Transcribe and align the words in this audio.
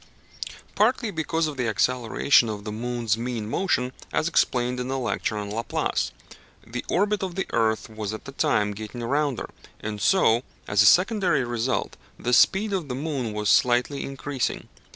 Partly 0.73 1.11
because 1.11 1.45
of 1.45 1.57
the 1.57 1.67
acceleration 1.67 2.49
of 2.49 2.63
the 2.63 2.71
moon's 2.71 3.19
mean 3.19 3.47
motion, 3.47 3.93
as 4.11 4.27
explained 4.27 4.79
in 4.79 4.87
the 4.87 4.97
lecture 4.97 5.37
on 5.37 5.51
Laplace 5.53 6.11
(p. 6.63 6.81
262). 6.81 6.87
The 6.89 6.93
orbit 6.95 7.21
of 7.23 7.35
the 7.35 7.45
earth 7.53 7.87
was 7.87 8.11
at 8.11 8.25
that 8.25 8.39
time 8.39 8.71
getting 8.71 9.01
rounder, 9.03 9.51
and 9.79 10.01
so, 10.01 10.41
as 10.67 10.81
a 10.81 10.87
secondary 10.87 11.43
result, 11.43 11.97
the 12.17 12.33
speed 12.33 12.73
of 12.73 12.87
the 12.87 12.95
moon 12.95 13.31
was 13.31 13.47
slightly 13.47 14.03
increasing. 14.03 14.69